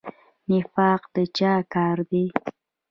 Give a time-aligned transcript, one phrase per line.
[0.51, 2.25] نفاق د چا کار دی؟